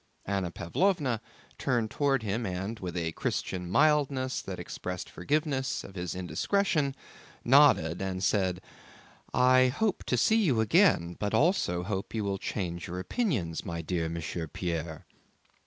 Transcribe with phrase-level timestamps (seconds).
[0.25, 1.19] Anna Pávlovna
[1.59, 6.95] turned toward him and, with a Christian mildness that expressed forgiveness of his indiscretion,
[7.45, 8.61] nodded and said:
[9.31, 13.63] "I hope to see you again, but I also hope you will change your opinions,
[13.63, 15.05] my dear Monsieur Pierre."